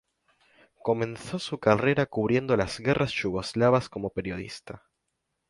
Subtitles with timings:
[0.81, 4.89] Comenzó su carrera cubriendo las guerras yugoslavas como periodista.